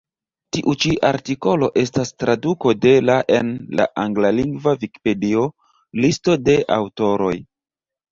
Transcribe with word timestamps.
Tiu 0.55 0.71
ĉi 0.83 0.91
artikolo 1.07 1.67
estas 1.81 2.11
traduko 2.23 2.73
de 2.85 2.93
la 3.09 3.17
en 3.39 3.51
la 3.81 3.85
anglalingva 4.05 4.73
vikipedio, 4.85 5.45
listo 6.05 6.37
de 6.49 6.57
aŭtoroj. 6.79 7.35